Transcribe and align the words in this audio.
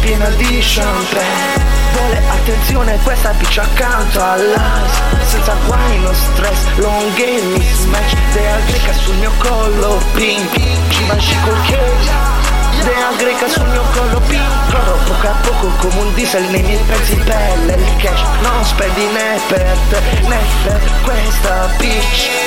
piena 0.00 0.28
di 0.30 0.58
champagne 0.60 1.68
Vuole 1.92 2.22
attenzione 2.28 2.98
questa 3.02 3.30
bitch 3.32 3.58
accanto 3.58 4.22
all'ice. 4.22 5.26
Senza 5.26 5.54
guai, 5.66 5.98
no 5.98 6.12
stress, 6.12 6.66
long 6.76 7.14
game, 7.14 7.58
mismatch. 7.58 8.14
Dea 8.32 8.58
greca 8.66 8.92
sul 8.92 9.14
mio 9.16 9.32
collo, 9.38 10.00
pink 10.14 10.52
Givenchy 10.88 11.34
col 11.42 11.60
cake 11.66 12.38
Dea 12.84 13.10
greca 13.16 13.48
sul 13.48 13.66
mio 13.66 13.82
collo 13.92 14.20
piccolo 14.20 14.98
Poco 15.04 15.26
a 15.26 15.34
poco 15.42 15.66
come 15.78 16.00
un 16.00 16.14
diesel 16.14 16.44
nei 16.44 16.62
miei 16.62 16.78
pezzi 16.86 17.16
pelle 17.16 17.74
Il 17.74 17.96
cash. 17.96 18.22
Non 18.42 18.64
spendi 18.64 19.04
né 19.06 19.40
per 19.48 19.76
te 19.88 20.00
né 20.28 20.38
per 20.62 20.90
questa 21.02 21.68
bitch 21.78 22.39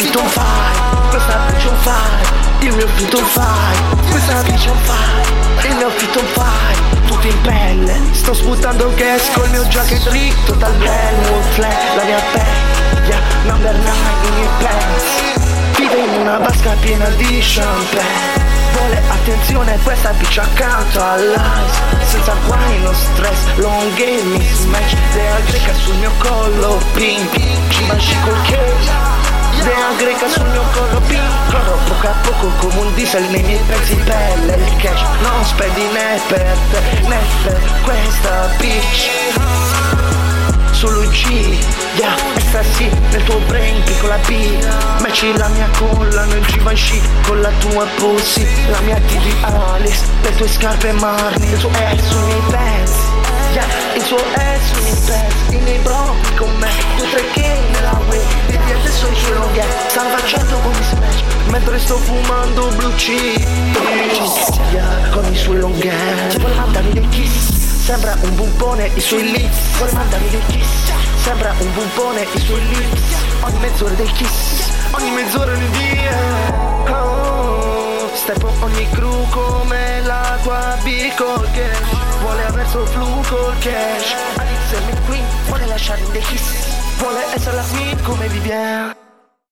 il 0.00 0.06
fitto 0.06 0.20
un 0.22 0.28
fire 0.28 1.08
Questa 1.10 1.36
bitch 1.46 1.64
un 1.66 1.76
fire, 1.80 2.66
il 2.66 2.74
mio 2.74 2.88
fitto 2.88 3.18
un 3.18 3.24
fire 3.24 4.10
Questa 4.10 4.42
bitch 4.42 4.66
un 4.66 4.76
fire, 4.84 5.68
il 5.68 5.76
mio 5.76 5.90
fitto 5.90 6.20
un 6.20 6.26
fire 6.26 6.98
tutto 7.06 7.26
in 7.26 7.40
pelle. 7.42 8.00
Sto 8.12 8.32
sputando 8.32 8.92
gas 8.94 9.30
col 9.32 9.50
mio 9.50 9.64
jacket 9.64 10.08
dritto 10.08 10.52
dal 10.54 10.74
Glenwood 10.78 11.44
Flat 11.50 11.96
La 11.96 12.04
mia 12.04 12.22
vecchia 12.32 13.20
number 13.44 13.74
9 13.74 13.88
i 14.22 14.30
miei 14.30 14.48
pants 14.58 15.48
Vive 15.76 15.98
in 15.98 16.20
una 16.20 16.38
vasca 16.38 16.70
piena 16.80 17.08
di 17.10 17.38
champagne. 17.40 18.48
Vuole 18.72 19.02
attenzione 19.08 19.78
questa 19.82 20.10
bitch 20.12 20.38
accanto 20.38 21.02
all'ice. 21.02 21.80
Senza 22.04 22.34
guai, 22.46 22.80
no 22.82 22.92
stress, 22.92 23.56
long 23.56 23.94
game, 23.94 24.36
mismatch 24.38 24.94
Dea 25.12 25.40
greca 25.46 25.74
sul 25.74 25.94
mio 25.96 26.12
collo, 26.18 26.80
pink 26.92 27.32
Givenchy 27.68 28.16
col 28.24 28.42
cake 28.42 28.99
Dea 29.62 29.92
greca 29.96 30.28
sul 30.28 30.46
mio 30.48 30.62
collo 30.72 31.00
piccolo 31.06 31.78
Poco 31.86 32.06
a 32.06 32.14
poco 32.22 32.46
come 32.58 32.80
un 32.80 32.94
diesel 32.94 33.24
nei 33.30 33.42
miei 33.42 33.60
pezzi 33.66 33.94
pelle 33.96 34.54
Il 34.54 34.76
cash 34.76 35.02
non 35.20 35.44
spendi 35.44 35.82
né 35.92 36.20
per 36.28 36.56
te 36.70 36.80
né 37.08 37.18
per 37.42 37.60
questa 37.82 38.48
bitch. 38.58 39.10
Solo 40.72 41.06
G, 41.10 41.58
yeah, 41.96 42.16
sta 42.38 42.62
sì 42.62 42.88
nel 43.10 43.22
tuo 43.24 43.38
brain 43.48 43.82
piccola 43.82 44.16
B. 44.26 44.30
Matchi 45.00 45.36
la 45.36 45.48
mia 45.48 45.68
colla 45.76 46.24
nel 46.24 46.42
Givenchy 46.46 46.98
con 47.26 47.42
la 47.42 47.50
tua 47.58 47.84
pussy. 47.96 48.46
La 48.70 48.80
mia 48.80 48.96
TV 49.06 49.44
Alice, 49.44 50.04
le 50.22 50.34
tue 50.36 50.48
scarpe 50.48 50.92
marni 50.92 51.50
Il 51.50 51.58
tuo 51.58 51.68
ass 51.68 52.08
sui 52.08 52.22
miei 52.22 52.40
pants 52.50 52.92
Yeah, 53.52 53.66
il 53.94 54.02
suo 54.02 54.16
ass 54.16 54.72
sui 54.72 54.82
miei 54.82 54.96
pants 55.04 55.34
I 55.50 55.56
miei 55.58 55.78
bro 55.80 56.16
con 56.36 56.50
me, 56.56 56.70
due 56.96 57.10
tre 57.10 57.30
che 57.32 57.69
stanno 60.00 60.16
facendo 60.16 60.56
un 60.56 60.74
smash 60.82 61.22
Mentre 61.50 61.78
sto 61.78 61.96
fumando 61.96 62.68
blue 62.76 62.94
Yeah, 64.72 65.10
con 65.10 65.30
i 65.30 65.36
suoi 65.36 65.58
long 65.58 65.82
hair 65.82 66.38
Vuole 66.38 66.54
mandarmi 66.54 66.92
dei 66.92 67.08
kiss. 67.08 67.84
Sembra 67.84 68.16
un 68.20 68.34
bumpone 68.36 68.90
i 68.94 69.00
suoi 69.00 69.30
lips. 69.30 69.76
Vuole 69.76 69.92
mandarmi 69.92 70.28
dei 70.30 70.42
kiss. 70.46 70.68
Sembra 71.22 71.54
un 71.58 71.72
bumpone 71.74 72.26
i 72.32 72.38
suoi 72.38 72.66
lips. 72.68 73.00
Ogni 73.40 73.58
mezz'ora 73.58 73.94
dei 73.94 74.12
kiss. 74.12 74.70
Ogni 74.92 75.10
mezz'ora 75.10 75.54
di 75.54 75.70
dia 75.70 76.18
oh, 76.88 78.10
Step 78.14 78.42
ogni 78.60 78.88
crew 78.90 79.28
come 79.30 80.00
l'acqua 80.02 80.78
B 80.82 81.12
col 81.14 81.48
cash. 81.52 82.20
Vuole 82.20 82.46
aver 82.46 82.68
suo 82.68 82.86
flu 82.86 83.20
col 83.28 83.58
cash. 83.58 84.14
Alice 84.36 84.80
McQueen 84.86 85.24
Vuole 85.46 85.66
lasciarmi 85.66 86.10
dei 86.12 86.22
kiss. 86.22 86.42
Vuole 86.98 87.24
essere 87.34 87.56
la 87.56 87.64
queen 87.72 88.02
come 88.02 88.28
Vivienne 88.28 88.99